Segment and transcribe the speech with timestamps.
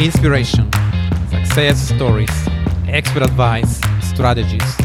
[0.00, 0.70] Inspiration,
[1.28, 2.30] success stories,
[2.86, 4.78] expert advice, strategies,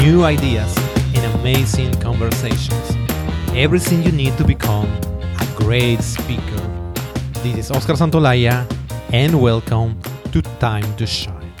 [0.00, 0.76] new ideas,
[1.14, 2.94] and amazing conversations.
[3.54, 4.84] Everything you need to become
[5.40, 6.60] a great speaker.
[7.42, 8.70] This is Oscar Santolaya,
[9.14, 9.98] and welcome
[10.30, 11.54] to Time to Shine.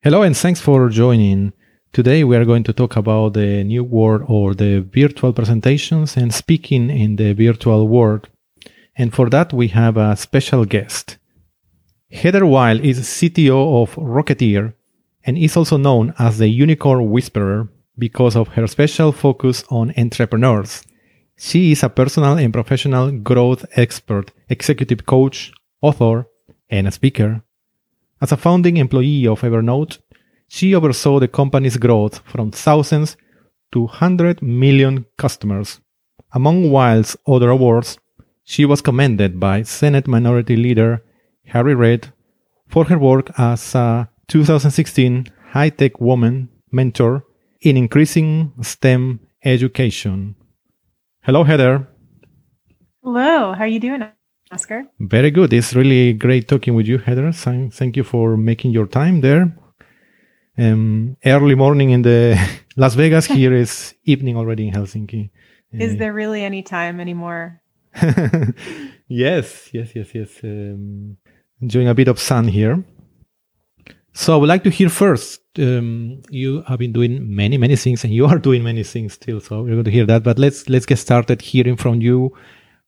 [0.00, 1.52] Hello, and thanks for joining.
[1.92, 6.32] Today we are going to talk about the new world or the virtual presentations and
[6.32, 8.30] speaking in the virtual world.
[8.98, 11.18] And for that we have a special guest.
[12.10, 14.74] Heather Wilde is CTO of ROCeteer
[15.24, 20.82] and is also known as the Unicorn Whisperer because of her special focus on entrepreneurs.
[21.36, 26.26] She is a personal and professional growth expert, executive coach, author,
[26.68, 27.42] and a speaker.
[28.20, 29.98] As a founding employee of Evernote,
[30.48, 33.16] she oversaw the company's growth from thousands
[33.70, 35.80] to 100 million customers.
[36.32, 37.98] Among Wilde's other awards,
[38.48, 41.04] she was commended by Senate Minority Leader
[41.48, 42.08] Harry Reid
[42.66, 47.26] for her work as a 2016 High Tech Woman Mentor
[47.60, 50.34] in increasing STEM education.
[51.24, 51.86] Hello, Heather.
[53.02, 54.02] Hello, how are you doing,
[54.50, 54.86] Oscar?
[54.98, 55.52] Very good.
[55.52, 57.30] It's really great talking with you, Heather.
[57.32, 59.54] Thank you for making your time there
[60.56, 62.40] um, early morning in the
[62.76, 63.26] Las Vegas.
[63.26, 65.28] Here is evening already in Helsinki.
[65.70, 67.60] Is uh, there really any time anymore?
[69.08, 70.40] yes, yes, yes, yes.
[70.44, 71.16] Um,
[71.60, 72.84] enjoying a bit of sun here.
[74.12, 75.40] So I would like to hear first.
[75.58, 79.40] Um, you have been doing many, many things, and you are doing many things still.
[79.40, 80.22] So we're going to hear that.
[80.22, 82.34] But let's let's get started hearing from you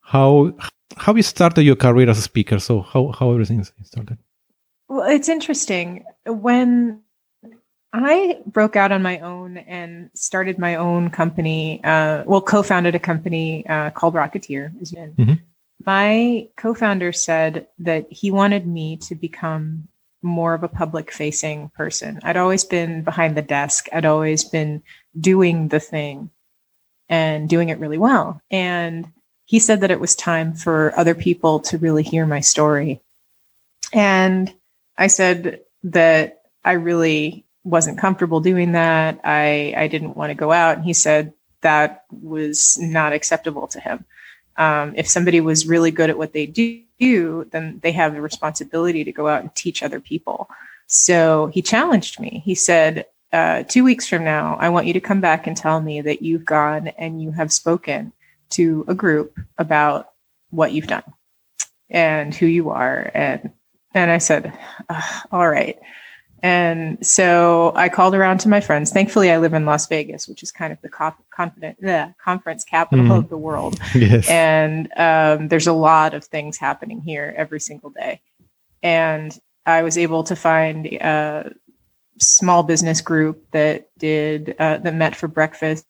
[0.00, 0.52] how
[0.96, 2.58] how you started your career as a speaker.
[2.58, 4.18] So how how everything started.
[4.88, 7.02] Well, it's interesting when
[7.92, 11.82] I broke out on my own and started my own company.
[11.82, 14.72] Uh, well, co-founded a company uh, called ROCeteer.
[14.80, 15.34] Mm-hmm.
[15.84, 19.88] My co-founder said that he wanted me to become
[20.22, 22.20] more of a public-facing person.
[22.22, 23.88] I'd always been behind the desk.
[23.92, 24.82] I'd always been
[25.18, 26.30] doing the thing
[27.08, 28.40] and doing it really well.
[28.50, 29.10] And
[29.46, 33.00] he said that it was time for other people to really hear my story.
[33.92, 34.54] And
[34.96, 39.20] I said that I really wasn't comfortable doing that.
[39.24, 40.76] I, I didn't want to go out.
[40.76, 44.04] And he said that was not acceptable to him.
[44.56, 49.04] Um, if somebody was really good at what they do, then they have the responsibility
[49.04, 50.48] to go out and teach other people.
[50.86, 52.42] So he challenged me.
[52.44, 55.80] He said, uh, two weeks from now, I want you to come back and tell
[55.80, 58.12] me that you've gone and you have spoken
[58.50, 60.10] to a group about
[60.50, 61.04] what you've done
[61.88, 63.10] and who you are.
[63.14, 63.52] And,
[63.94, 64.52] and I said,
[65.30, 65.78] all right.
[66.42, 68.90] And so I called around to my friends.
[68.90, 73.06] Thankfully, I live in Las Vegas, which is kind of the confident, the conference capital
[73.06, 73.18] mm.
[73.18, 73.78] of the world.
[73.94, 74.28] Yes.
[74.30, 78.22] And um, there's a lot of things happening here every single day.
[78.82, 81.52] And I was able to find a
[82.18, 85.86] small business group that did uh, that met for breakfast,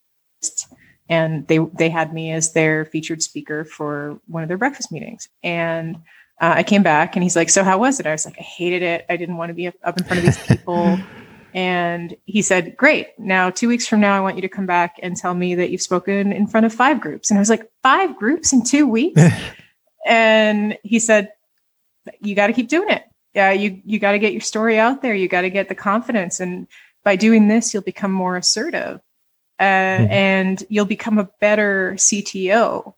[1.09, 5.29] and they they had me as their featured speaker for one of their breakfast meetings.
[5.43, 5.99] And
[6.41, 8.07] uh, I came back and he's like, So how was it?
[8.07, 9.05] I was like, I hated it.
[9.09, 10.99] I didn't want to be up in front of these people.
[11.55, 13.09] and he said, Great.
[13.19, 15.71] Now, two weeks from now, I want you to come back and tell me that
[15.71, 17.31] you've spoken in front of five groups.
[17.31, 19.21] And I was like, Five groups in two weeks?
[20.07, 21.33] and he said,
[22.21, 23.05] You got to keep doing it.
[23.35, 25.15] Yeah, you, you got to get your story out there.
[25.15, 26.41] You got to get the confidence.
[26.41, 26.67] And
[27.05, 29.01] by doing this, you'll become more assertive
[29.61, 30.11] uh, mm-hmm.
[30.11, 32.95] and you'll become a better CTO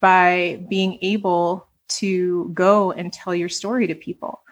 [0.00, 4.42] by being able to go and tell your story to people.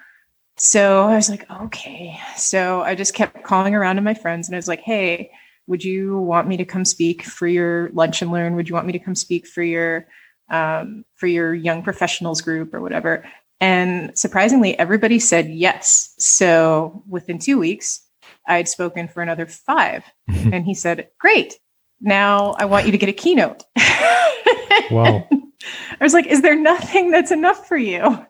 [0.56, 2.18] So I was like, okay.
[2.36, 5.30] So I just kept calling around to my friends and I was like, hey,
[5.66, 8.54] would you want me to come speak for your lunch and learn?
[8.56, 10.06] Would you want me to come speak for your
[10.48, 13.24] um, for your young professionals group or whatever?
[13.60, 16.14] And surprisingly, everybody said yes.
[16.18, 18.02] So within two weeks,
[18.46, 20.04] I had spoken for another five.
[20.28, 21.58] and he said, Great.
[22.00, 23.64] Now I want you to get a keynote.
[24.90, 25.26] wow.
[26.00, 28.24] I was like, is there nothing that's enough for you?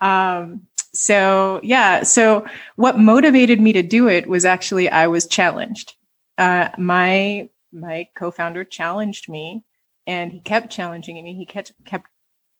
[0.00, 2.44] Um, so yeah, so
[2.76, 5.94] what motivated me to do it was actually I was challenged.
[6.38, 9.64] Uh, my my co-founder challenged me,
[10.06, 11.34] and he kept challenging me.
[11.34, 12.06] He kept kept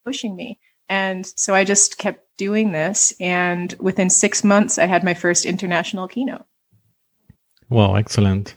[0.04, 0.58] pushing me,
[0.88, 3.12] and so I just kept doing this.
[3.20, 6.46] And within six months, I had my first international keynote.
[7.68, 8.56] Wow, excellent.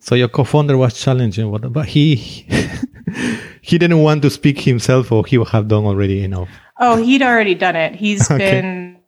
[0.00, 2.46] So your co-founder was challenging, but he
[3.68, 6.48] he didn't want to speak himself, or he would have done already enough.
[6.80, 7.94] Oh, he'd already done it.
[7.94, 8.62] He's okay.
[8.62, 8.98] been.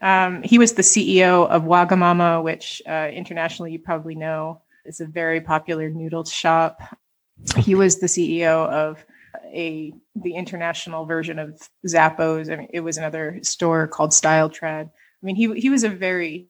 [0.00, 5.06] Um, he was the CEO of Wagamama, which uh, internationally you probably know is a
[5.06, 6.80] very popular noodle shop.
[7.56, 9.04] He was the CEO of
[9.52, 12.52] a the international version of Zappos.
[12.52, 14.84] I mean, it was another store called StyleTread.
[14.84, 16.46] I mean, he he was a very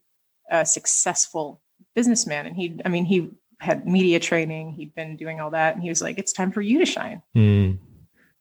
[0.50, 1.62] uh, successful
[1.94, 3.30] businessman, and he, I mean, he
[3.60, 4.72] had media training.
[4.72, 7.22] He'd been doing all that, and he was like, "It's time for you to shine."
[7.36, 7.78] Mm.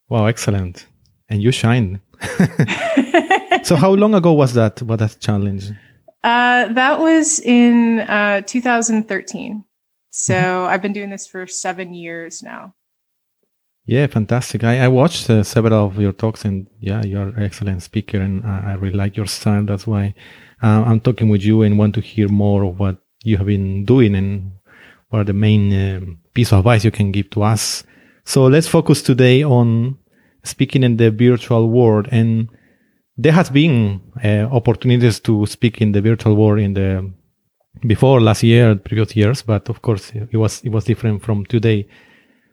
[0.08, 0.86] Wow, excellent!
[1.28, 2.00] And you shine.
[3.62, 4.82] so, how long ago was that?
[4.82, 5.70] What that challenge?
[6.22, 9.64] Uh, that was in uh, 2013.
[10.16, 10.72] So mm-hmm.
[10.72, 12.72] I've been doing this for seven years now.
[13.84, 14.62] Yeah, fantastic.
[14.62, 18.46] I, I watched uh, several of your talks, and yeah, you're an excellent speaker, and
[18.46, 19.64] I, I really like your style.
[19.64, 20.14] That's why
[20.62, 23.84] uh, I'm talking with you and want to hear more of what you have been
[23.84, 24.52] doing and
[25.14, 27.84] are the main um, piece of advice you can give to us.
[28.24, 29.98] So let's focus today on
[30.42, 32.48] speaking in the virtual world, and
[33.16, 37.12] there has been uh, opportunities to speak in the virtual world in the
[37.86, 41.88] before last year, previous years, but of course it was it was different from today.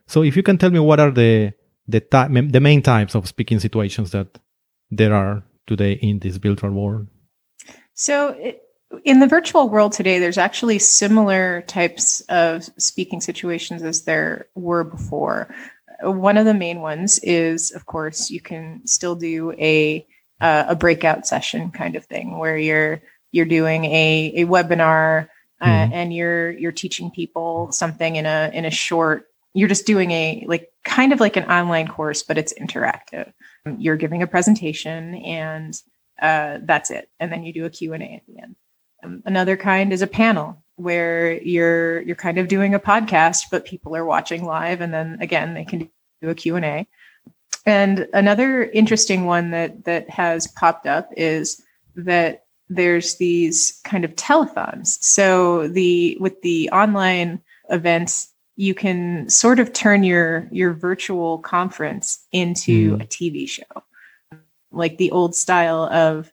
[0.07, 1.53] So if you can tell me what are the
[1.87, 2.01] the
[2.51, 4.39] the main types of speaking situations that
[4.89, 7.07] there are today in this virtual world.
[7.93, 8.61] So it,
[9.03, 14.83] in the virtual world today, there's actually similar types of speaking situations as there were
[14.83, 15.53] before.
[16.01, 20.05] One of the main ones is, of course, you can still do a
[20.41, 23.01] uh, a breakout session kind of thing where you're
[23.31, 25.29] you're doing a, a webinar
[25.61, 25.93] uh, mm-hmm.
[25.93, 30.43] and you're you're teaching people something in a in a short you're just doing a
[30.47, 33.31] like kind of like an online course but it's interactive
[33.77, 35.79] you're giving a presentation and
[36.21, 38.55] uh, that's it and then you do a q&a at the end
[39.25, 43.95] another kind is a panel where you're you're kind of doing a podcast but people
[43.95, 45.89] are watching live and then again they can
[46.21, 46.87] do a q&a
[47.65, 51.61] and another interesting one that that has popped up is
[51.95, 55.01] that there's these kind of telethons.
[55.03, 62.25] So the with the online events you can sort of turn your your virtual conference
[62.31, 63.03] into mm.
[63.03, 63.83] a TV show,
[64.71, 66.31] like the old style of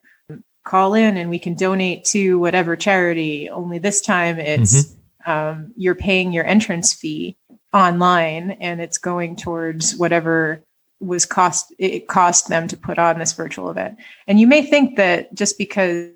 [0.65, 3.49] call in and we can donate to whatever charity.
[3.49, 5.31] Only this time it's mm-hmm.
[5.31, 7.37] um, you're paying your entrance fee
[7.73, 10.63] online and it's going towards whatever
[10.99, 13.97] was cost it cost them to put on this virtual event.
[14.27, 16.11] And you may think that just because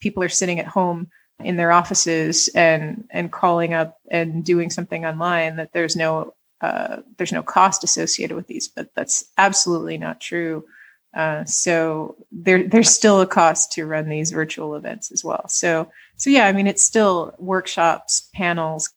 [0.00, 1.08] people are sitting at home
[1.42, 6.98] in their offices and and calling up and doing something online that there's no uh,
[7.16, 10.64] there's no cost associated with these, but that's absolutely not true.
[11.14, 15.48] Uh, so there there's still a cost to run these virtual events as well.
[15.48, 18.90] So so yeah, I mean it's still workshops, panels,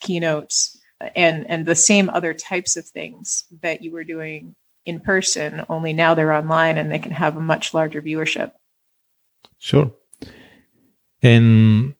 [0.00, 0.78] keynotes,
[1.14, 4.54] and and the same other types of things that you were doing
[4.86, 5.64] in person.
[5.68, 8.52] Only now they're online and they can have a much larger viewership.
[9.58, 9.92] Sure
[11.22, 11.94] and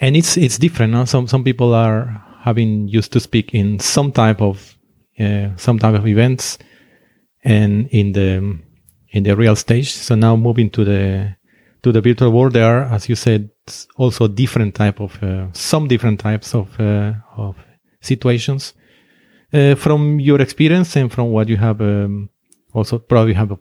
[0.00, 1.08] and it's it's different.
[1.08, 4.76] Some some people are having used to speak in some type of
[5.18, 6.58] uh, some type of events,
[7.44, 8.58] and in the
[9.10, 9.92] in the real stage.
[9.92, 11.36] So now moving to the
[11.82, 13.50] to the virtual world, there are, as you said,
[13.96, 17.56] also different type of uh, some different types of uh, of
[18.00, 18.74] situations.
[19.52, 22.28] Uh, from your experience and from what you have um,
[22.74, 23.56] also probably have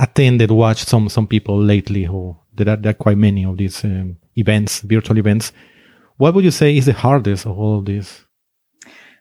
[0.00, 3.84] attended, watched some some people lately who there are, there are quite many of these
[3.84, 5.52] um, events, virtual events.
[6.16, 8.24] What would you say is the hardest of all of this?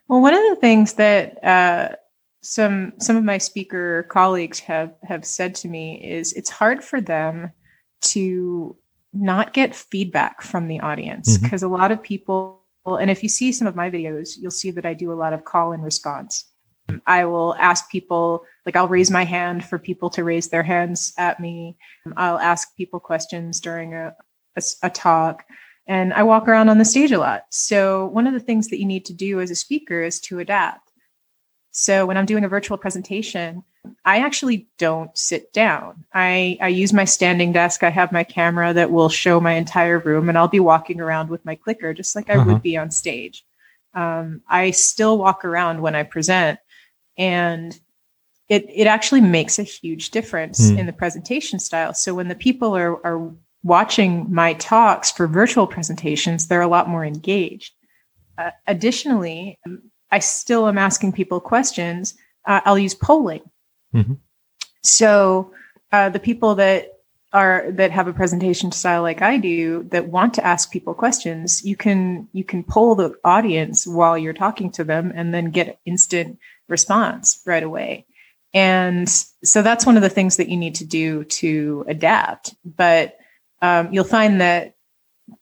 [0.08, 1.96] Well, one of the things that uh,
[2.42, 7.00] some some of my speaker colleagues have have said to me is it's hard for
[7.00, 7.52] them
[8.02, 8.76] to
[9.14, 11.74] not get feedback from the audience because mm-hmm.
[11.74, 14.86] a lot of people and if you see some of my videos you'll see that
[14.86, 16.46] i do a lot of call and response
[17.06, 21.14] i will ask people like i'll raise my hand for people to raise their hands
[21.18, 21.78] at me
[22.18, 24.16] i'll ask people questions during a,
[24.58, 25.44] a, a talk
[25.88, 27.46] and I walk around on the stage a lot.
[27.50, 30.40] So one of the things that you need to do as a speaker is to
[30.40, 30.91] adapt.
[31.72, 33.64] So when I'm doing a virtual presentation,
[34.06, 36.06] I actually don't sit down.
[36.14, 37.84] I, I use my standing desk.
[37.84, 41.30] I have my camera that will show my entire room, and I'll be walking around
[41.30, 42.46] with my clicker just like I uh-huh.
[42.46, 43.46] would be on stage.
[43.94, 46.60] Um, I still walk around when I present,
[47.18, 47.78] and
[48.50, 50.78] it it actually makes a huge difference mm.
[50.78, 51.94] in the presentation style.
[51.94, 56.90] So when the people are are watching my talks for virtual presentations, they're a lot
[56.90, 57.74] more engaged.
[58.38, 59.60] Uh, additionally,
[60.12, 62.16] I still am asking people questions.
[62.46, 63.44] Uh, I'll use polling.
[63.94, 64.14] Mm-hmm.
[64.84, 65.54] So
[65.92, 66.88] uh, the people that
[67.34, 71.64] are that have a presentation style like I do that want to ask people questions,
[71.64, 75.80] you can you can poll the audience while you're talking to them and then get
[75.86, 78.06] instant response right away.
[78.54, 82.54] And so that's one of the things that you need to do to adapt.
[82.66, 83.18] But
[83.62, 84.76] um, you'll find that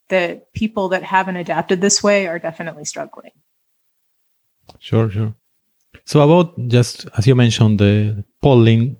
[0.10, 3.32] that people that haven't adapted this way are definitely struggling.
[4.80, 5.34] Sure, sure.
[6.06, 8.98] So about just as you mentioned the polling,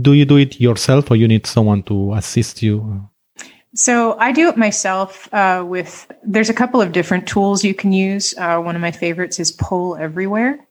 [0.00, 3.08] do you do it yourself or you need someone to assist you?
[3.74, 7.92] So I do it myself uh, with, there's a couple of different tools you can
[7.92, 8.34] use.
[8.38, 10.64] Uh, one of my favorites is Poll Everywhere.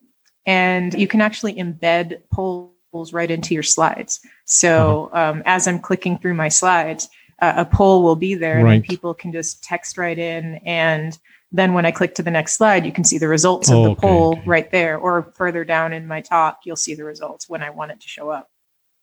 [0.45, 4.19] And you can actually embed polls right into your slides.
[4.45, 5.31] So uh-huh.
[5.31, 7.09] um, as I'm clicking through my slides,
[7.39, 8.75] uh, a poll will be there right.
[8.75, 10.55] and people can just text right in.
[10.65, 11.17] And
[11.53, 13.83] then when I click to the next slide, you can see the results of oh,
[13.83, 14.43] the okay, poll okay.
[14.45, 14.97] right there.
[14.97, 18.07] Or further down in my talk, you'll see the results when I want it to
[18.07, 18.49] show up.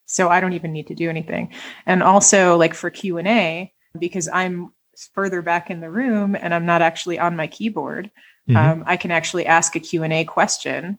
[0.07, 1.53] So I don't even need to do anything.
[1.87, 4.73] And also like for Q&A, because I'm
[5.15, 8.11] further back in the room and I'm not actually on my keyboard,
[8.49, 8.57] mm-hmm.
[8.57, 10.99] um, I can actually ask a Q&A question.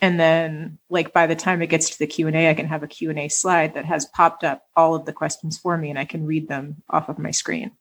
[0.00, 2.88] And then like by the time it gets to the Q&A, I can have a
[2.88, 6.24] Q&A slide that has popped up all of the questions for me and I can
[6.24, 7.72] read them off of my screen.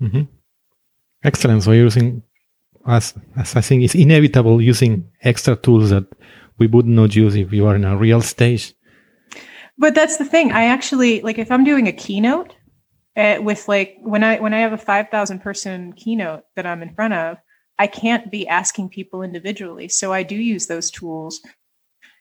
[0.00, 0.22] Mm-hmm.
[1.24, 1.62] Excellent.
[1.62, 2.22] So using,
[2.86, 6.06] as, as I think it's inevitable, using extra tools that
[6.58, 8.74] we would not use if you are in a real stage.
[9.78, 10.50] But that's the thing.
[10.50, 12.54] I actually like if I'm doing a keynote,
[13.16, 16.82] uh, with like when I when I have a five thousand person keynote that I'm
[16.82, 17.36] in front of,
[17.78, 19.88] I can't be asking people individually.
[19.88, 21.40] So I do use those tools.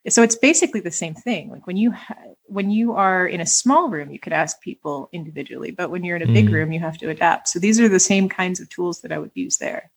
[0.09, 1.51] So it's basically the same thing.
[1.51, 5.09] Like when you ha- when you are in a small room, you could ask people
[5.11, 6.53] individually, but when you're in a big mm.
[6.53, 7.49] room, you have to adapt.
[7.49, 9.91] So these are the same kinds of tools that I would use there.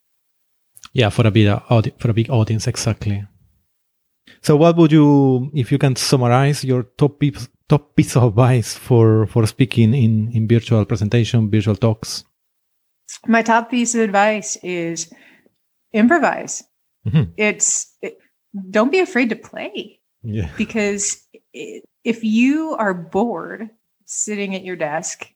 [0.92, 3.24] Yeah, for a big audi- for a big audience, exactly.
[4.42, 7.22] So, what would you, if you can summarize your top
[7.68, 12.24] top piece of advice for for speaking in in virtual presentation, virtual talks?
[13.26, 15.12] My top piece of advice is
[15.92, 16.64] improvise.
[17.06, 17.32] Mm-hmm.
[17.36, 18.18] It's it,
[18.70, 19.99] don't be afraid to play.
[20.22, 20.50] Yeah.
[20.56, 23.70] Because if you are bored
[24.04, 25.26] sitting at your desk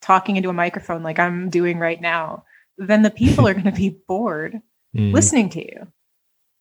[0.00, 2.44] talking into a microphone like I'm doing right now,
[2.76, 4.60] then the people are going to be bored
[4.96, 5.12] mm.
[5.12, 5.86] listening to you.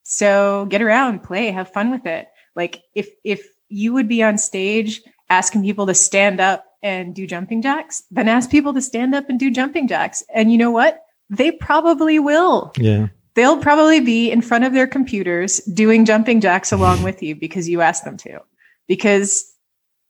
[0.03, 2.27] So get around, play, have fun with it.
[2.55, 7.27] Like if if you would be on stage asking people to stand up and do
[7.27, 10.23] jumping jacks, then ask people to stand up and do jumping jacks.
[10.33, 11.03] And you know what?
[11.29, 12.71] They probably will.
[12.77, 13.07] Yeah.
[13.37, 17.69] They'll probably be in front of their computers doing jumping jacks along with you because
[17.69, 18.39] you asked them to,
[18.87, 19.45] because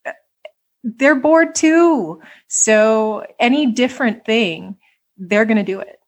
[0.06, 0.12] uh,
[0.82, 2.22] they're bored too.
[2.48, 4.78] So any different thing,
[5.18, 6.00] they're going to do it.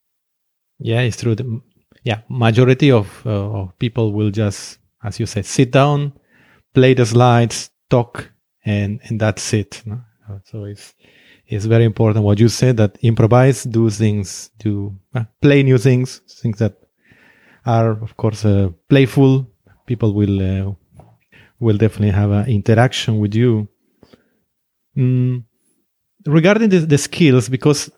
[0.78, 1.34] Yeah, it's true.
[1.34, 1.60] The,
[2.04, 6.14] yeah, majority of, uh, of people will just, as you said, sit down,
[6.72, 8.32] play the slides, talk,
[8.64, 9.82] and and that's it.
[9.84, 10.00] No?
[10.44, 10.94] So it's
[11.46, 16.22] it's very important what you said that improvise, do things, do uh, play new things,
[16.40, 16.78] things that
[17.64, 19.46] are of course uh, playful.
[19.86, 20.72] People will uh,
[21.58, 23.68] will definitely have an interaction with you.
[24.96, 25.44] Mm,
[26.26, 27.90] regarding the, the skills, because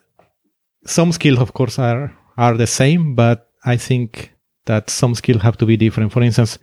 [0.84, 4.32] some skills, of course, are are the same, but I think
[4.66, 6.12] that some skills have to be different.
[6.12, 6.58] For instance,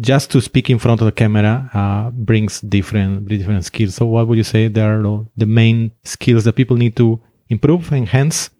[0.00, 3.94] just to speak in front of the camera uh, brings different different skills.
[3.94, 7.92] So, what would you say there are the main skills that people need to improve,
[7.92, 8.50] enhance,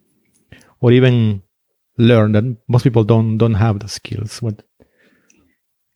[0.80, 1.42] or even
[1.98, 4.42] learn that most people don't don't have the skills?
[4.42, 4.62] What?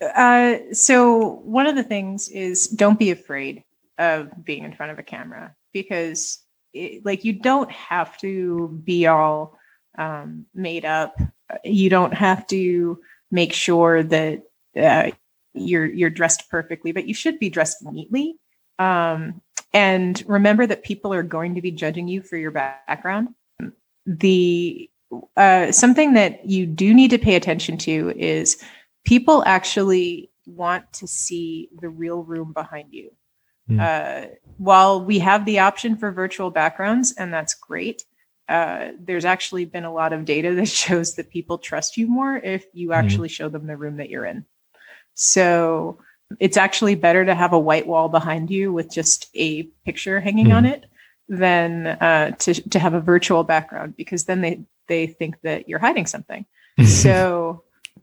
[0.01, 3.65] Uh, so one of the things is don't be afraid
[3.99, 6.43] of being in front of a camera because,
[6.73, 9.59] it, like, you don't have to be all
[9.99, 11.21] um, made up.
[11.65, 12.99] You don't have to
[13.31, 14.43] make sure that
[14.75, 15.11] uh,
[15.53, 18.37] you're you're dressed perfectly, but you should be dressed neatly.
[18.79, 19.43] Um,
[19.75, 23.35] and remember that people are going to be judging you for your background.
[24.07, 24.89] The
[25.37, 28.63] uh, something that you do need to pay attention to is
[29.05, 33.11] people actually want to see the real room behind you.
[33.69, 33.81] Mm.
[33.81, 38.05] Uh, while we have the option for virtual backgrounds, and that's great,
[38.49, 42.37] uh, there's actually been a lot of data that shows that people trust you more
[42.37, 42.95] if you hmm.
[42.95, 43.33] actually mm.
[43.33, 44.45] show them the room that you're in.
[45.15, 45.99] So
[46.41, 50.49] it's actually better to have a white wall behind you with just a picture hanging
[50.49, 50.57] mm.
[50.57, 50.87] on it
[51.29, 55.79] than uh, to to have a virtual background because then they they think that you're
[55.79, 56.45] hiding something.
[56.87, 57.63] so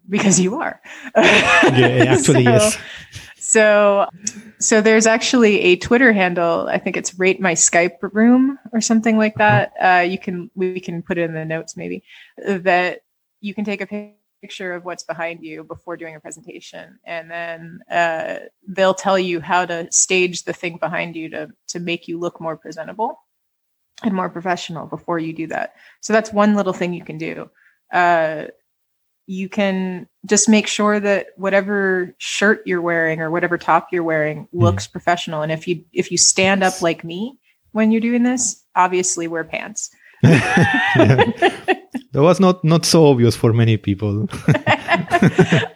[0.09, 0.81] because you are.
[1.15, 2.77] yeah, actually so, yes.
[3.35, 4.09] So
[4.59, 6.67] so there's actually a Twitter handle.
[6.67, 9.67] I think it's rate my Skype room or something like uh-huh.
[9.79, 9.99] that.
[9.99, 12.03] Uh, you can we can put it in the notes maybe
[12.37, 13.01] that
[13.41, 17.29] you can take a picture picture of what's behind you before doing a presentation and
[17.29, 18.35] then uh,
[18.67, 22.39] they'll tell you how to stage the thing behind you to to make you look
[22.39, 23.19] more presentable
[24.03, 27.49] and more professional before you do that so that's one little thing you can do
[27.93, 28.45] uh,
[29.25, 34.43] you can just make sure that whatever shirt you're wearing or whatever top you're wearing
[34.43, 34.63] mm-hmm.
[34.63, 34.91] looks mm.
[34.91, 37.37] professional and if you if you stand up like me
[37.71, 39.89] when you're doing this obviously wear pants
[42.11, 44.27] that was not not so obvious for many people.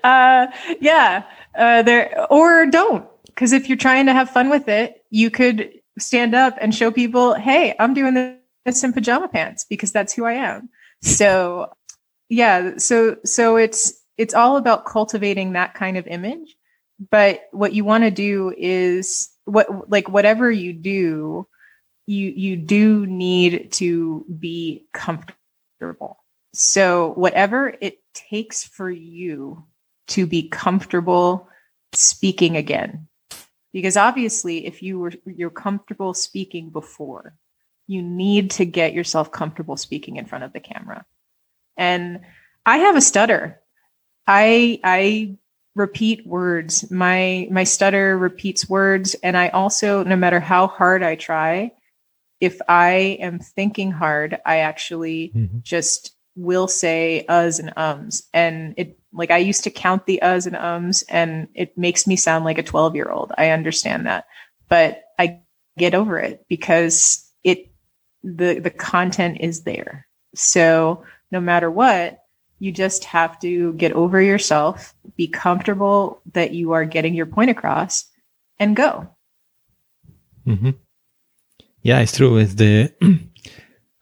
[0.03, 0.47] uh,
[0.79, 1.23] yeah,
[1.55, 5.71] uh, there or don't because if you're trying to have fun with it, you could
[6.01, 10.25] stand up and show people, "Hey, I'm doing this in pajama pants because that's who
[10.25, 10.69] I am."
[11.01, 11.73] So,
[12.29, 16.55] yeah, so so it's it's all about cultivating that kind of image.
[17.09, 21.47] But what you want to do is what like whatever you do,
[22.07, 26.23] you you do need to be comfortable.
[26.53, 29.65] So whatever it takes for you
[30.09, 31.47] to be comfortable
[31.93, 33.07] speaking again.
[33.73, 37.33] Because obviously if you were you're comfortable speaking before,
[37.87, 41.05] you need to get yourself comfortable speaking in front of the camera.
[41.77, 42.21] And
[42.65, 43.61] I have a stutter.
[44.27, 45.37] I I
[45.75, 46.91] repeat words.
[46.91, 51.71] My my stutter repeats words and I also no matter how hard I try,
[52.39, 55.59] if I am thinking hard, I actually mm-hmm.
[55.61, 60.47] just will say uhs and ums and it like I used to count the uhs
[60.47, 63.31] and ums and it makes me sound like a 12 year old.
[63.37, 64.25] I understand that,
[64.67, 65.41] but I
[65.77, 67.71] get over it because it
[68.23, 70.07] the the content is there.
[70.33, 72.19] So no matter what,
[72.59, 77.49] you just have to get over yourself, be comfortable that you are getting your point
[77.49, 78.05] across,
[78.59, 79.09] and go.
[80.45, 80.71] Mm-hmm.
[81.81, 82.37] Yeah, it's true.
[82.37, 82.93] It's the,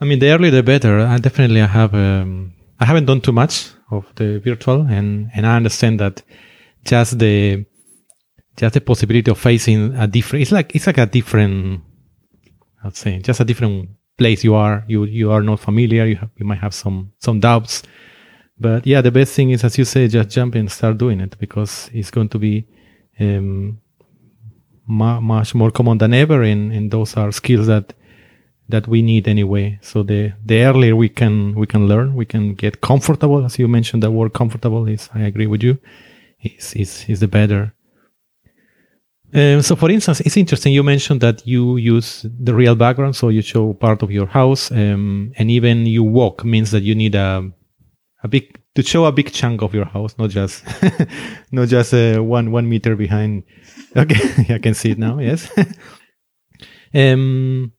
[0.01, 0.99] I mean, the earlier the better.
[0.99, 1.93] I definitely have.
[1.93, 6.23] Um, I haven't done too much of the virtual, and and I understand that
[6.85, 7.65] just the
[8.55, 10.43] just the possibility of facing a different.
[10.43, 11.81] It's like it's like a different.
[12.83, 14.85] I'd say just a different place you are.
[14.87, 16.05] You you are not familiar.
[16.05, 17.83] You have, you might have some some doubts
[18.59, 21.37] but yeah, the best thing is, as you say, just jump and start doing it
[21.39, 22.67] because it's going to be
[23.19, 23.79] um,
[24.85, 27.93] much more common than ever, and, and those are skills that
[28.69, 29.79] that we need anyway.
[29.81, 33.43] So the the earlier we can we can learn, we can get comfortable.
[33.45, 35.77] As you mentioned, the word comfortable is I agree with you.
[36.41, 37.73] Is is is the better.
[39.31, 40.73] Um, so, for instance, it's interesting.
[40.73, 44.71] You mentioned that you use the real background, so you show part of your house,
[44.71, 47.51] um, and even you walk means that you need a
[48.23, 50.63] a big to show a big chunk of your house, not just
[51.51, 53.43] not just uh, one one meter behind.
[53.97, 55.17] Okay, I can see it now.
[55.17, 55.49] Yes.
[56.93, 57.71] um.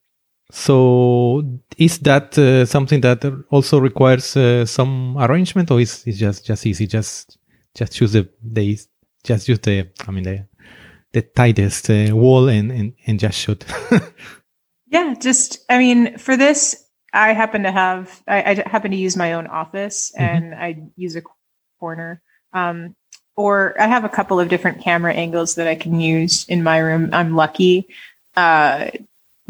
[0.50, 6.44] So is that uh, something that also requires uh, some arrangement, or is it just
[6.44, 6.86] just easy?
[6.86, 7.38] Just
[7.74, 8.88] just choose the days.
[9.24, 10.46] Just use the I mean the
[11.12, 13.64] the tightest uh, wall and, and and just shoot.
[14.86, 19.16] yeah, just I mean for this I happen to have I, I happen to use
[19.16, 20.24] my own office mm-hmm.
[20.24, 21.22] and I use a
[21.78, 22.22] corner.
[22.52, 22.96] Um,
[23.36, 26.78] or I have a couple of different camera angles that I can use in my
[26.78, 27.10] room.
[27.12, 27.88] I'm lucky.
[28.36, 28.90] Uh,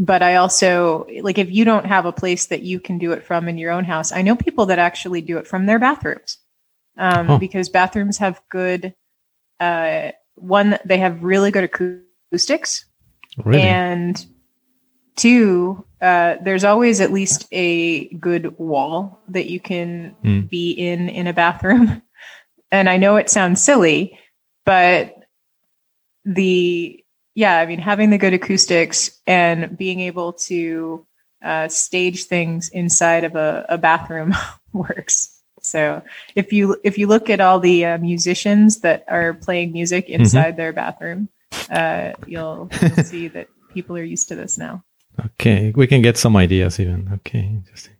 [0.00, 3.22] but I also like if you don't have a place that you can do it
[3.22, 6.38] from in your own house, I know people that actually do it from their bathrooms.
[6.96, 8.94] Um, because bathrooms have good
[9.60, 12.84] uh, one they have really good acoustics
[13.44, 13.62] really?
[13.62, 14.26] and
[15.16, 20.48] two uh, there's always at least a good wall that you can mm.
[20.48, 22.02] be in in a bathroom.
[22.72, 24.16] And I know it sounds silly,
[24.64, 25.16] but
[26.24, 26.99] the
[27.40, 31.06] yeah, I mean having the good acoustics and being able to
[31.42, 34.34] uh, stage things inside of a, a bathroom
[34.74, 35.40] works.
[35.62, 36.02] So
[36.34, 40.20] if you if you look at all the uh, musicians that are playing music mm-hmm.
[40.20, 40.56] inside mm-hmm.
[40.56, 41.30] their bathroom,
[41.70, 44.84] uh, you'll, you'll see that people are used to this now.
[45.24, 47.08] Okay, we can get some ideas even.
[47.14, 47.96] Okay, interesting.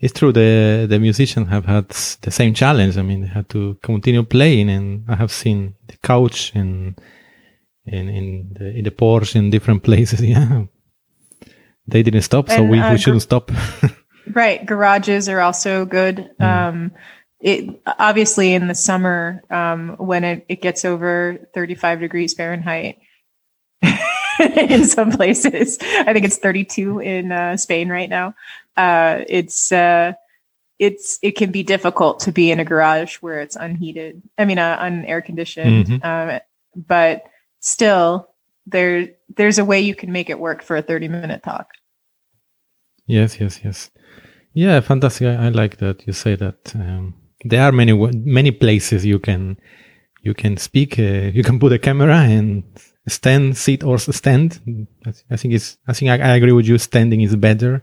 [0.00, 0.32] It's true.
[0.32, 1.90] The the musicians have had
[2.22, 2.96] the same challenge.
[2.96, 6.98] I mean, they had to continue playing, and I have seen the couch and
[7.88, 10.20] in in the in the Porsche in different places.
[10.20, 10.64] Yeah,
[11.86, 13.50] they didn't stop, so and, we, uh, we shouldn't stop.
[14.32, 16.30] right, garages are also good.
[16.40, 16.44] Mm.
[16.44, 16.92] Um,
[17.40, 22.98] it obviously in the summer um, when it, it gets over 35 degrees Fahrenheit.
[24.56, 25.78] in some places.
[25.80, 28.34] I think it's 32 in uh, Spain right now.
[28.76, 30.12] Uh, it's uh,
[30.78, 34.22] it's it can be difficult to be in a garage where it's unheated.
[34.36, 35.86] I mean, uh, unair conditioned.
[35.86, 36.06] Mm-hmm.
[36.06, 36.40] Um,
[36.76, 37.24] but
[37.60, 38.28] still,
[38.66, 41.68] there there's a way you can make it work for a 30 minute talk.
[43.06, 43.90] Yes, yes, yes.
[44.52, 45.28] Yeah, fantastic.
[45.28, 46.72] I, I like that you say that.
[46.74, 49.58] Um, there are many many places you can
[50.22, 50.98] you can speak.
[50.98, 52.64] Uh, you can put a camera and
[53.06, 54.60] stand, sit, or stand.
[55.30, 55.78] I think it's.
[55.86, 56.78] I think I, I agree with you.
[56.78, 57.82] Standing is better.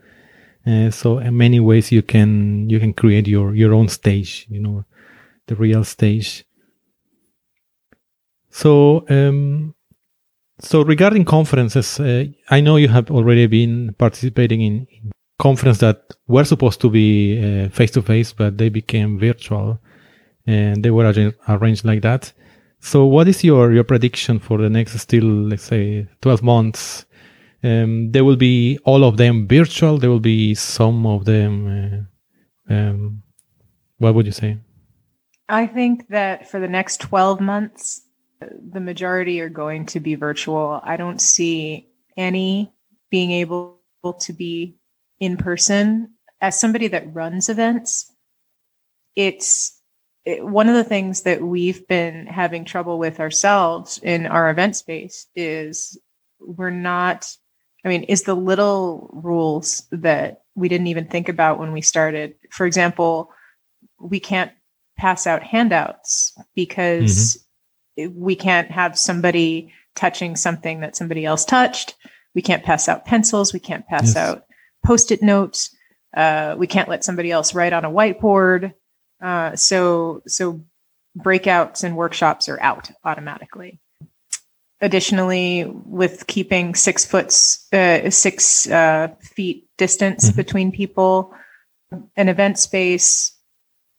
[0.66, 4.46] Uh, so in many ways you can you can create your your own stage.
[4.50, 4.86] You know,
[5.48, 6.46] the real stage.
[8.56, 9.76] So um,
[10.60, 14.88] so regarding conferences, uh, I know you have already been participating in,
[15.38, 19.82] conferences that were supposed to be face to face, but they became virtual,
[20.48, 22.32] and they were arranged like that.
[22.80, 27.06] So, what is your your prediction for the next still, let's say, twelve months?
[27.62, 29.98] Um, there will be all of them virtual.
[29.98, 32.08] There will be some of them.
[32.70, 33.22] Uh, um,
[33.98, 34.60] what would you say?
[35.50, 38.05] I think that for the next twelve months,
[38.40, 40.80] the majority are going to be virtual.
[40.84, 42.72] I don't see any
[43.10, 43.80] being able
[44.20, 44.76] to be
[45.20, 46.12] in person.
[46.42, 48.12] As somebody that runs events,
[49.16, 49.80] it's
[50.26, 54.76] it, one of the things that we've been having trouble with ourselves in our event
[54.76, 55.98] space is
[56.40, 57.32] we're not
[57.86, 62.36] i mean is the little rules that we didn't even think about when we started
[62.50, 63.30] for example
[64.00, 64.52] we can't
[64.98, 67.45] pass out handouts because mm-hmm.
[67.98, 71.96] We can't have somebody touching something that somebody else touched
[72.34, 74.18] we can't pass out pencils we can't pass yes.
[74.18, 74.44] out
[74.86, 75.76] post-it notes
[76.16, 78.74] uh, we can't let somebody else write on a whiteboard
[79.22, 80.64] uh, so so
[81.18, 83.80] breakouts and workshops are out automatically.
[84.82, 87.28] Additionally, with keeping six foot
[87.74, 90.36] uh, six uh, feet distance mm-hmm.
[90.36, 91.34] between people,
[92.18, 93.32] an event space.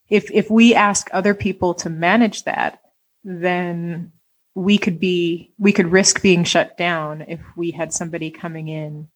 [0.08, 2.80] If if we ask other people to manage that,
[3.26, 4.12] then
[4.54, 9.08] we could be we could risk being shut down if we had somebody coming in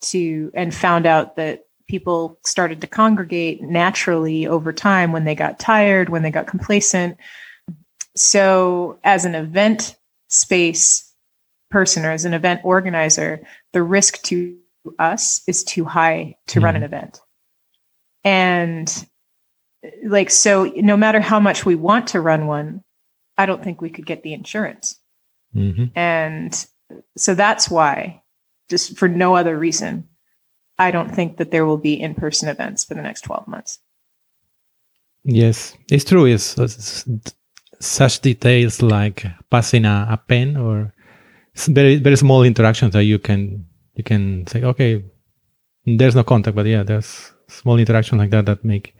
[0.00, 5.58] to and found out that people started to congregate naturally over time when they got
[5.58, 7.16] tired, when they got complacent.
[8.16, 9.96] So, as an event
[10.28, 11.12] space
[11.70, 14.56] person or as an event organizer, the risk to
[14.98, 16.64] us is too high to mm-hmm.
[16.64, 17.20] run an event.
[18.24, 19.06] And
[20.04, 22.82] like, so no matter how much we want to run one,
[23.38, 25.00] I don't think we could get the insurance.
[25.54, 25.96] Mm-hmm.
[25.96, 26.66] And
[27.16, 28.22] so that's why,
[28.68, 30.08] just for no other reason,
[30.78, 33.78] I don't think that there will be in person events for the next 12 months.
[35.24, 36.26] Yes, it's true.
[36.26, 37.04] It's, it's
[37.80, 40.92] such details like passing a, a pen or
[41.66, 45.04] very very small interactions that you can you can say okay
[45.84, 48.94] there's no contact but yeah there's small interactions like that that make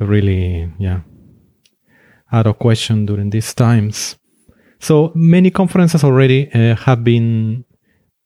[0.00, 1.00] really yeah
[2.32, 4.16] out of question during these times
[4.80, 7.64] so many conferences already uh, have been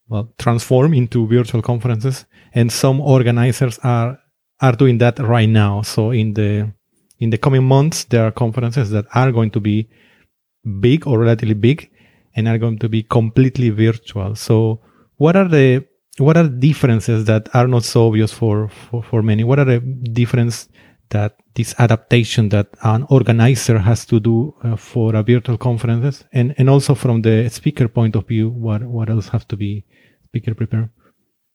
[0.08, 4.18] well transformed into virtual conferences and some organizers are
[4.60, 5.82] are doing that right now.
[5.82, 6.72] So in the
[7.18, 9.88] in the coming months, there are conferences that are going to be
[10.80, 11.90] big or relatively big,
[12.34, 14.34] and are going to be completely virtual.
[14.34, 14.80] So
[15.16, 15.84] what are the
[16.18, 19.44] what are differences that are not so obvious for for, for many?
[19.44, 20.68] What are the difference
[21.16, 26.54] that this adaptation that an organizer has to do uh, for a virtual conferences and
[26.58, 29.72] and also from the speaker point of view what what else have to be
[30.28, 30.90] speaker prepared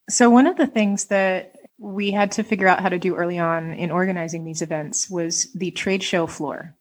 [0.09, 3.37] so, one of the things that we had to figure out how to do early
[3.37, 6.75] on in organizing these events was the trade show floor.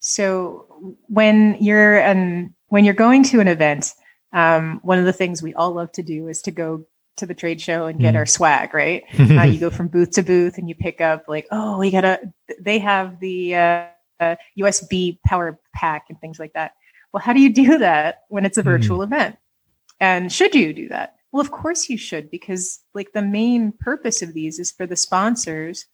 [0.00, 0.66] So,
[1.08, 3.94] when you're an when you're going to an event,
[4.32, 6.84] um, one of the things we all love to do is to go
[7.16, 8.18] to the trade show and get mm.
[8.18, 9.04] our swag, right?
[9.18, 12.20] uh, you go from booth to booth and you pick up like, oh, we gotta.
[12.60, 13.86] They have the uh,
[14.20, 16.72] uh, USB power pack and things like that.
[17.12, 19.04] Well, how do you do that when it's a virtual mm.
[19.04, 19.36] event?
[20.00, 21.16] And should you do that?
[21.32, 24.96] Well, of course you should, because like the main purpose of these is for the
[24.96, 25.86] sponsors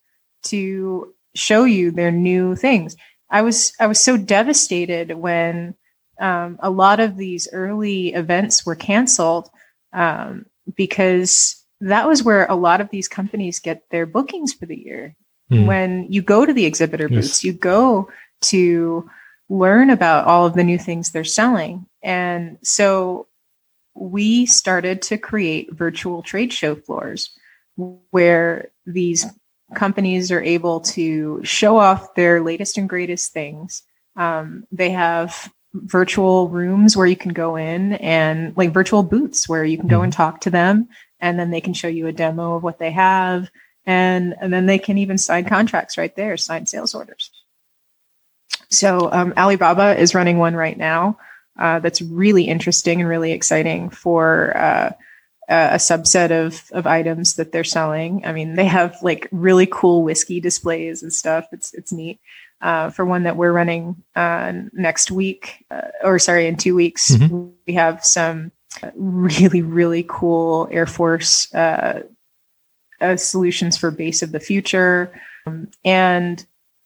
[0.45, 2.97] to show you their new things.
[3.31, 5.75] I was I was so devastated when
[6.21, 9.49] um, a lot of these early events were canceled
[9.93, 14.79] um, because that was where a lot of these companies get their bookings for the
[14.79, 15.17] year.
[15.51, 15.67] Mm.
[15.67, 17.25] When you go to the exhibitor yes.
[17.25, 18.09] booths, you go
[18.43, 19.09] to
[19.49, 21.87] learn about all of the new things they're selling.
[22.03, 23.27] And so
[23.95, 27.37] we started to create virtual trade show floors
[28.11, 29.27] where these
[29.75, 33.83] companies are able to show off their latest and greatest things.
[34.17, 39.65] Um, they have virtual rooms where you can go in and like virtual booths where
[39.65, 40.23] you can go and mm-hmm.
[40.23, 40.89] talk to them
[41.21, 43.51] and then they can show you a demo of what they have
[43.87, 47.31] and and then they can even sign contracts right there sign sales orders
[48.69, 51.17] so um, alibaba is running one right now
[51.59, 54.91] uh, that's really interesting and really exciting for uh,
[55.51, 58.25] a subset of, of items that they're selling.
[58.25, 61.47] I mean, they have like really cool whiskey displays and stuff.
[61.53, 62.21] It's it's neat.
[62.62, 67.11] Uh, for one that we're running uh, next week, uh, or sorry, in two weeks,
[67.11, 67.49] mm-hmm.
[67.66, 68.53] we have some
[68.94, 72.03] really really cool Air Force uh,
[73.16, 75.11] solutions for base of the future,
[75.46, 76.44] um, and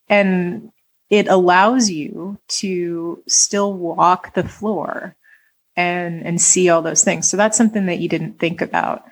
[0.09, 0.71] and
[1.11, 5.17] it allows you to still walk the floor
[5.77, 7.29] and and see all those things.
[7.29, 9.05] So that's something that you didn't think about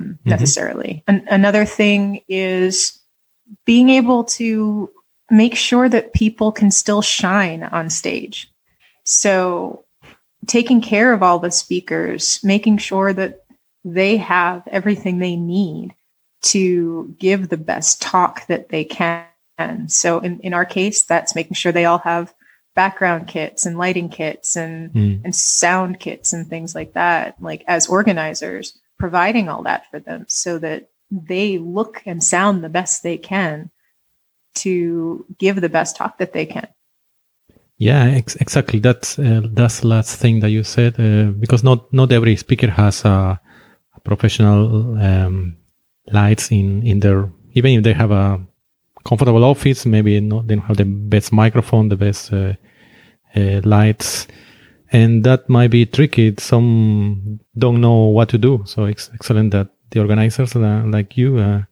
[0.00, 0.28] mm-hmm.
[0.28, 1.04] necessarily.
[1.06, 2.98] Another thing is
[3.64, 4.90] being able to
[5.30, 8.50] make sure that people can still shine on stage.
[9.04, 9.84] So
[10.46, 13.44] taking care of all the speakers, making sure that
[13.84, 15.94] they have everything they need
[16.42, 19.26] to give the best talk that they can.
[19.88, 22.34] So in, in our case, that's making sure they all have
[22.74, 25.20] background kits and lighting kits and mm.
[25.24, 27.40] and sound kits and things like that.
[27.40, 32.68] Like as organizers, providing all that for them so that they look and sound the
[32.68, 33.70] best they can
[34.56, 36.68] to give the best talk that they can.
[37.78, 38.80] Yeah, ex- exactly.
[38.80, 42.70] That's uh, that's the last thing that you said uh, because not not every speaker
[42.70, 43.38] has a,
[43.94, 45.56] a professional um,
[46.10, 48.40] lights in in their even if they have a
[49.04, 52.54] comfortable office, maybe not they don't have the best microphone, the best uh,
[53.36, 54.26] uh lights,
[54.90, 56.34] and that might be tricky.
[56.38, 58.62] Some don't know what to do.
[58.64, 61.62] So it's excellent that the organizers uh, like you uh,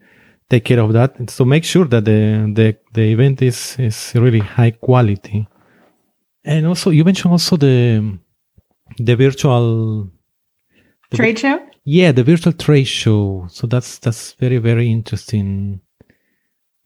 [0.49, 1.31] take care of that.
[1.31, 5.47] So make sure that the the the event is is really high quality.
[6.45, 8.19] And also, you mentioned also the
[8.99, 10.11] the virtual
[11.11, 11.59] the trade show.
[11.85, 13.47] Yeah, the virtual trade show.
[13.49, 15.81] So that's that's very very interesting.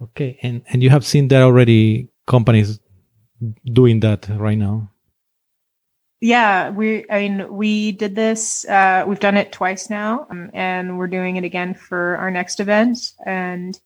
[0.01, 2.81] Okay, and and you have seen there already companies
[3.65, 4.91] doing that right now.
[6.21, 7.09] Yeah, we.
[7.09, 8.65] I mean, we did this.
[8.69, 12.59] Uh, we've done it twice now, um, and we're doing it again for our next
[12.59, 13.79] event, and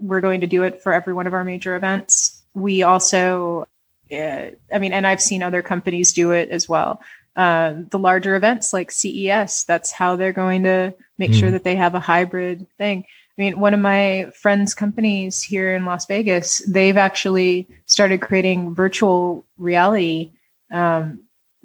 [0.00, 2.42] we're going to do it for every one of our major events.
[2.54, 3.68] We also
[4.12, 7.02] uh, I mean, and I've seen other companies do it as well.
[7.36, 11.38] Uh, the larger events like CES, that's how they're going to make mm.
[11.38, 13.04] sure that they have a hybrid thing.
[13.06, 18.74] I mean, one of my friends' companies here in Las Vegas, they've actually started creating
[18.74, 20.32] virtual reality
[20.72, 21.20] um,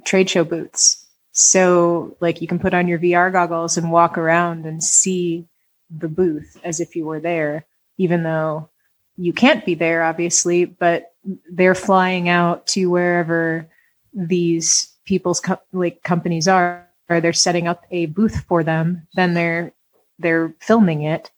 [0.05, 1.05] trade show booths.
[1.31, 5.47] So, like, you can put on your VR goggles and walk around and see
[5.89, 7.65] the booth as if you were there,
[7.97, 8.69] even though
[9.17, 11.13] you can't be there, obviously, but
[11.51, 13.67] they're flying out to wherever
[14.13, 16.87] these people's co- like companies are.
[17.09, 19.73] Or they're setting up a booth for them then they're
[20.19, 21.31] they're filming it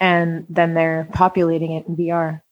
[0.00, 2.42] and then they're populating it in VR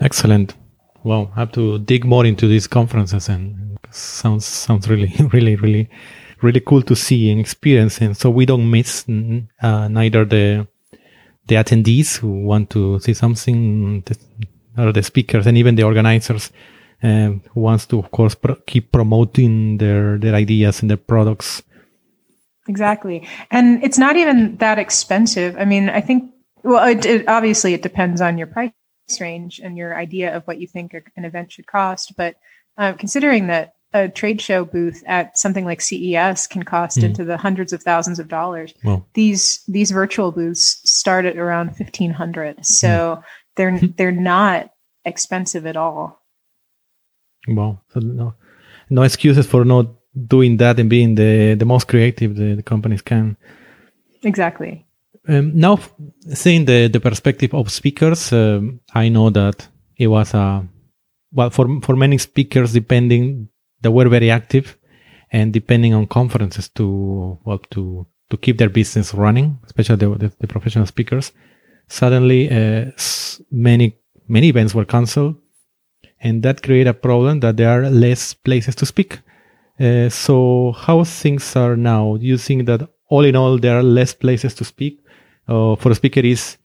[0.00, 0.56] excellent.
[1.04, 3.67] Well I have to dig more into these conferences and
[3.98, 5.88] sounds sounds really really really
[6.40, 10.66] really cool to see and experience and so we don't miss uh, neither the
[11.46, 14.04] the attendees who want to see something
[14.76, 16.52] or the speakers and even the organizers
[17.02, 21.62] um, who wants to, of course, pro- keep promoting their their ideas and their products.
[22.68, 25.56] Exactly, and it's not even that expensive.
[25.58, 26.30] I mean, I think
[26.62, 28.72] well, it, it, obviously it depends on your price
[29.20, 32.14] range and your idea of what you think an event should cost.
[32.16, 32.36] But
[32.76, 37.04] uh, considering that a trade show booth at something like CES can cost mm.
[37.04, 38.74] into the hundreds of thousands of dollars.
[38.84, 42.64] Well, these these virtual booths start at around fifteen hundred.
[42.64, 43.24] So mm.
[43.56, 44.70] they're they're not
[45.04, 46.22] expensive at all.
[47.46, 48.34] Well, so no,
[48.90, 49.86] no excuses for not
[50.26, 53.36] doing that and being the the most creative the, the companies can.
[54.22, 54.84] Exactly.
[55.26, 55.78] Um, now,
[56.34, 60.66] seeing the the perspective of speakers, um, I know that it was a
[61.32, 63.48] well for for many speakers, depending
[63.80, 64.76] they were very active
[65.30, 70.32] and depending on conferences to well to to keep their business running, especially the, the,
[70.40, 71.32] the professional speakers.
[71.88, 72.90] Suddenly, uh,
[73.50, 73.96] many
[74.28, 75.36] many events were canceled,
[76.20, 79.20] and that created a problem that there are less places to speak.
[79.80, 82.16] Uh, so, how things are now?
[82.16, 85.00] Do you think that all in all there are less places to speak?
[85.48, 86.58] Uh, for a speaker, is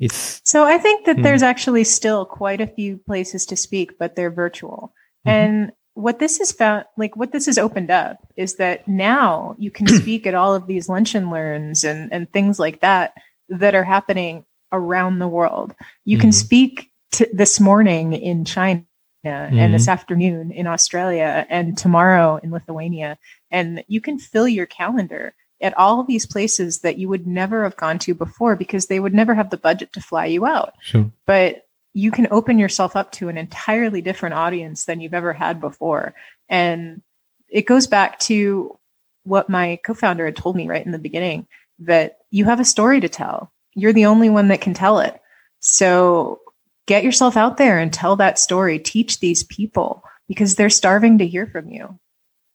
[0.00, 1.22] it's so I think that mm.
[1.22, 4.92] there's actually still quite a few places to speak, but they're virtual.
[5.24, 5.30] Mm-hmm.
[5.30, 9.70] And what this has found like what this has opened up is that now you
[9.70, 13.14] can speak at all of these lunch and learns and and things like that
[13.48, 16.22] that are happening around the world you mm-hmm.
[16.22, 18.84] can speak to this morning in china
[19.24, 19.58] mm-hmm.
[19.58, 19.90] and this mm-hmm.
[19.90, 23.18] afternoon in australia and tomorrow in lithuania
[23.50, 27.62] and you can fill your calendar at all of these places that you would never
[27.62, 30.74] have gone to before because they would never have the budget to fly you out
[30.82, 31.10] sure.
[31.24, 31.65] but
[31.96, 36.14] you can open yourself up to an entirely different audience than you've ever had before.
[36.46, 37.00] And
[37.48, 38.78] it goes back to
[39.24, 41.46] what my co founder had told me right in the beginning
[41.78, 43.50] that you have a story to tell.
[43.74, 45.18] You're the only one that can tell it.
[45.60, 46.40] So
[46.84, 48.78] get yourself out there and tell that story.
[48.78, 51.98] Teach these people because they're starving to hear from you.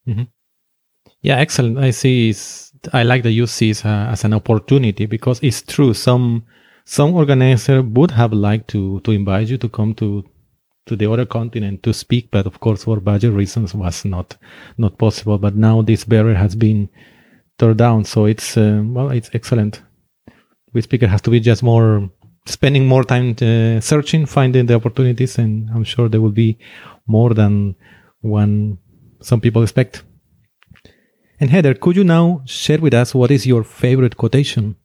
[0.07, 0.23] Mm-hmm.
[1.23, 1.79] Yeah, excellent.
[1.79, 2.35] I see.
[2.93, 5.95] I like that you see it as an opportunity because it's true.
[5.95, 6.45] Some
[6.85, 10.23] some organizer would have liked to to invite you to come to
[10.87, 14.37] to the other continent to speak, but of course for budget reasons was not
[14.77, 15.37] not possible.
[15.37, 16.89] But now this barrier has been
[17.57, 19.81] torn down, so it's uh, well, it's excellent.
[20.73, 22.09] We speaker has to be just more
[22.45, 26.57] spending more time uh, searching, finding the opportunities, and I'm sure there will be
[27.07, 27.75] more than
[28.21, 28.77] one
[29.21, 30.03] some people expect.
[31.39, 34.75] And Heather, could you now share with us what is your favorite quotation?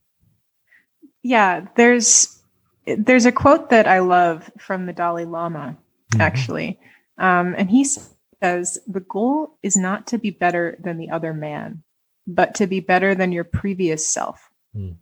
[1.27, 2.41] Yeah, there's
[2.87, 5.77] there's a quote that I love from the Dalai Lama,
[6.13, 6.21] mm-hmm.
[6.21, 6.79] actually,
[7.19, 11.83] um, and he says the goal is not to be better than the other man,
[12.29, 14.51] but to be better than your previous self.
[14.77, 14.99] Mm.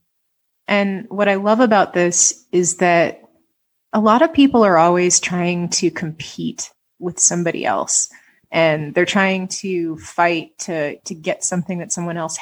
[0.66, 3.20] And what I love about this is that
[3.92, 8.08] a lot of people are always trying to compete with somebody else
[8.50, 12.38] and they're trying to fight to to get something that someone else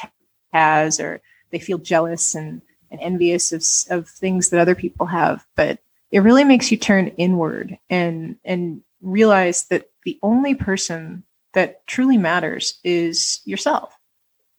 [0.53, 2.63] has or they feel jealous and,
[2.93, 5.79] and envious of, of things that other people have but
[6.11, 11.25] it really makes you turn inward and and realize that the only person
[11.55, 13.99] that truly matters is yourself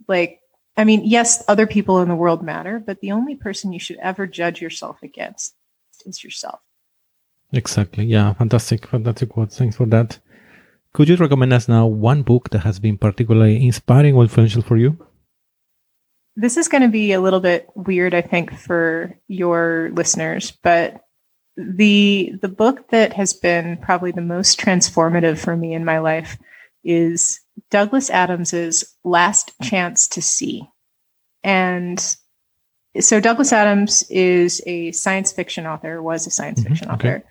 [0.08, 0.40] like
[0.76, 3.98] I mean, yes, other people in the world matter, but the only person you should
[3.98, 5.56] ever judge yourself against
[6.06, 6.62] is yourself.
[7.52, 8.06] Exactly.
[8.06, 8.34] Yeah.
[8.34, 8.88] Fantastic.
[8.88, 9.52] Fantastic quote.
[9.52, 10.20] Thanks for that.
[10.94, 14.78] Could you recommend us now one book that has been particularly inspiring or influential for
[14.78, 14.98] you?
[16.36, 21.02] This is going to be a little bit weird, I think, for your listeners, but
[21.56, 26.38] the the book that has been probably the most transformative for me in my life
[26.84, 30.68] is Douglas Adams's Last Chance to See.
[31.44, 32.04] And
[33.00, 37.10] so Douglas Adams is a science fiction author, was a science mm-hmm, fiction okay.
[37.10, 37.24] author.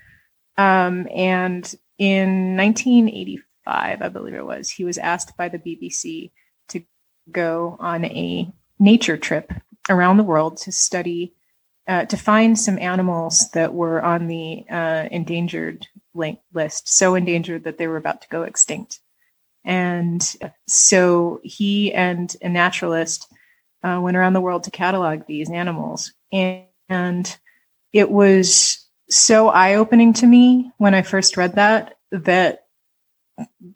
[0.58, 6.30] Um, and in 1985, I believe it was, he was asked by the BBC
[6.68, 6.82] to
[7.30, 9.52] go on a nature trip
[9.88, 11.32] around the world to study,
[11.86, 17.78] uh, to find some animals that were on the uh, endangered list, so endangered that
[17.78, 18.98] they were about to go extinct.
[19.64, 20.20] And
[20.66, 23.32] so he and a naturalist
[23.84, 26.12] uh, went around the world to catalog these animals.
[26.32, 27.38] And, and
[27.92, 32.66] it was so eye opening to me when I first read that, that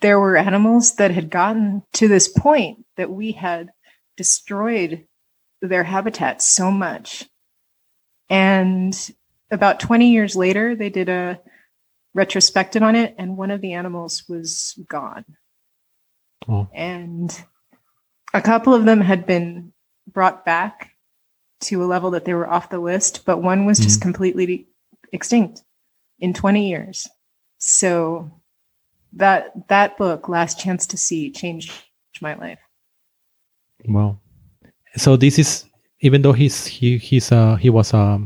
[0.00, 3.70] there were animals that had gotten to this point that we had
[4.16, 5.06] destroyed
[5.62, 7.28] their habitat so much.
[8.28, 8.94] And
[9.50, 11.40] about 20 years later, they did a
[12.14, 15.24] retrospective on it, and one of the animals was gone.
[16.48, 16.68] Oh.
[16.74, 17.44] And
[18.34, 19.72] a couple of them had been
[20.06, 20.92] brought back
[21.62, 24.68] to a level that they were off the list, but one was just mm completely
[25.12, 25.62] extinct
[26.18, 27.08] in 20 years.
[27.58, 28.30] So
[29.14, 31.72] that that book, Last Chance to See, changed
[32.20, 32.58] my life.
[33.84, 34.18] Wow.
[34.96, 35.64] So this is
[36.00, 38.20] even though he's he he's uh he was a,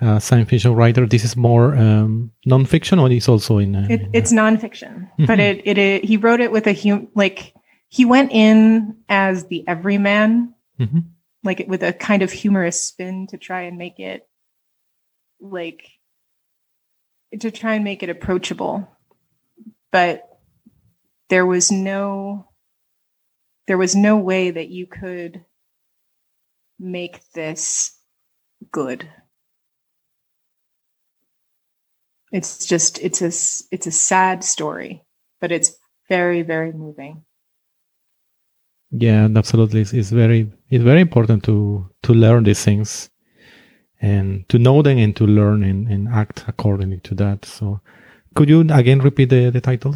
[0.00, 3.76] a science fiction writer, this is more um, nonfiction, or it's also in.
[3.76, 5.26] Uh, it, it's nonfiction, mm-hmm.
[5.26, 7.54] but it, it, it he wrote it with a hum like
[7.88, 11.00] he went in as the everyman, mm-hmm.
[11.42, 14.26] like with a kind of humorous spin to try and make it
[15.40, 15.90] like
[17.40, 18.88] to try and make it approachable.
[19.90, 20.28] But
[21.28, 22.48] there was no
[23.66, 25.44] there was no way that you could
[26.78, 27.98] make this
[28.70, 29.08] good.
[32.32, 33.28] It's just it's a
[33.72, 35.04] it's a sad story,
[35.40, 35.76] but it's
[36.08, 37.24] very very moving.
[38.90, 39.80] Yeah, and absolutely.
[39.80, 43.10] It's, it's very it's very important to to learn these things
[44.00, 47.44] and to know them and to learn and, and act accordingly to that.
[47.44, 47.80] So
[48.34, 49.94] could you again repeat the, the title?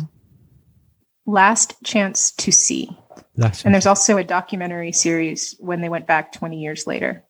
[1.27, 2.89] Last Chance to See.
[3.39, 7.25] Last and there's also a documentary series when they went back 20 years later.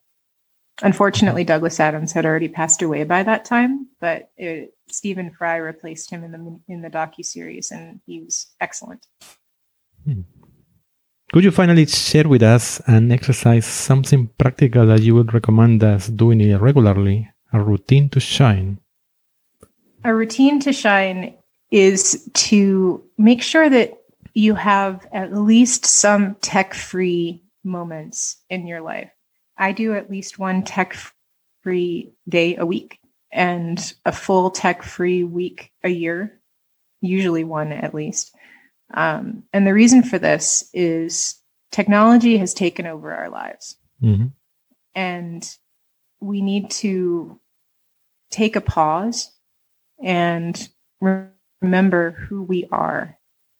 [0.81, 6.09] Unfortunately, Douglas Adams had already passed away by that time, but it, Stephen Fry replaced
[6.09, 9.05] him in the in the docu series, and he was excellent.
[10.03, 10.21] Hmm.
[11.31, 16.07] Could you finally share with us an exercise, something practical that you would recommend us
[16.07, 18.79] doing regularly, a routine to shine?
[20.03, 21.35] A routine to shine
[21.69, 23.98] is to make sure that
[24.33, 29.11] you have at least some tech free moments in your life.
[29.57, 30.95] I do at least one tech
[31.61, 32.99] free day a week
[33.31, 36.39] and a full tech free week a year,
[37.01, 38.33] usually one at least.
[38.93, 41.39] Um, and the reason for this is
[41.71, 43.77] technology has taken over our lives.
[44.01, 44.27] Mm-hmm.
[44.95, 45.55] And
[46.19, 47.39] we need to
[48.31, 49.31] take a pause
[50.03, 50.69] and
[51.61, 53.18] remember who we are.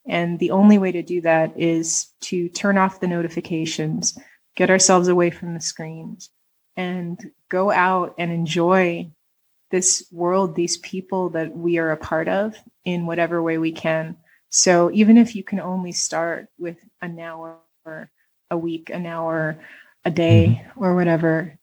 [0.09, 4.17] And the only way to do that is to turn off the notifications,
[4.55, 6.31] get ourselves away from the screens,
[6.75, 9.11] and go out and enjoy
[9.69, 12.55] this world, these people that we are a part of
[12.85, 14.17] in whatever way we can.
[14.49, 17.59] So even if you can only start with an hour
[18.49, 19.59] a week, an hour,
[20.05, 20.83] a day, mm-hmm.
[20.83, 21.59] or whatever,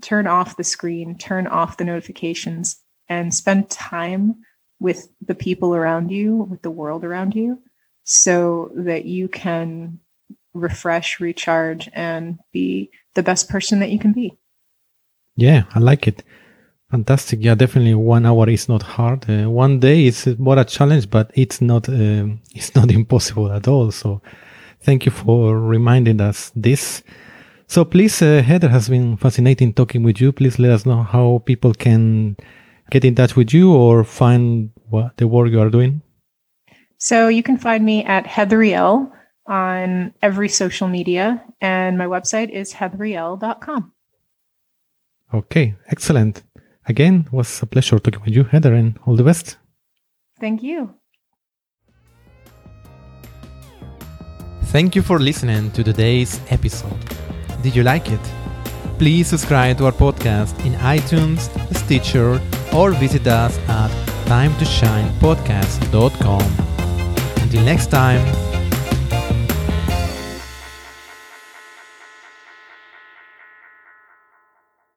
[0.00, 2.78] turn off the screen, turn off the notifications,
[3.08, 4.36] and spend time
[4.80, 7.62] with the people around you, with the world around you,
[8.06, 9.98] so that you can
[10.54, 14.38] refresh, recharge, and be the best person that you can be.
[15.34, 16.22] Yeah, I like it.
[16.90, 17.40] Fantastic.
[17.42, 17.94] Yeah, definitely.
[17.94, 19.28] One hour is not hard.
[19.28, 21.88] Uh, one day is more a challenge, but it's not.
[21.88, 23.90] Uh, it's not impossible at all.
[23.90, 24.22] So,
[24.80, 27.02] thank you for reminding us this.
[27.66, 30.30] So, please, uh, Heather has been fascinating talking with you.
[30.30, 32.36] Please let us know how people can
[32.92, 36.02] get in touch with you or find what the work you are doing.
[36.98, 39.10] So, you can find me at heathriel
[39.46, 43.92] on every social media, and my website is heathriel.com.
[45.34, 46.42] Okay, excellent.
[46.88, 49.56] Again, it was a pleasure talking with you, Heather, and all the best.
[50.40, 50.94] Thank you.
[54.66, 56.96] Thank you for listening to today's episode.
[57.62, 58.20] Did you like it?
[58.98, 62.38] Please subscribe to our podcast in iTunes, Stitcher,
[62.74, 63.90] or visit us at
[64.26, 66.65] timetoshinepodcast.com.
[67.46, 68.45] Until next time,